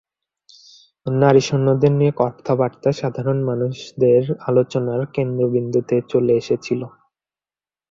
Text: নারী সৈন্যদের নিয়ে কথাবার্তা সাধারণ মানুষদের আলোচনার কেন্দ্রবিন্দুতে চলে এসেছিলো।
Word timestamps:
নারী 1.05 1.41
সৈন্যদের 1.47 1.91
নিয়ে 1.91 2.13
কথাবার্তা 2.17 2.89
সাধারণ 2.99 3.37
মানুষদের 3.49 4.23
আলোচনার 4.47 5.01
কেন্দ্রবিন্দুতে 5.15 5.95
চলে 6.11 6.33
এসেছিলো। 6.35 6.87